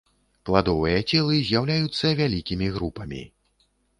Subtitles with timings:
[0.49, 3.23] Пладовыя целы з'яўляюцца вялікімі групамі.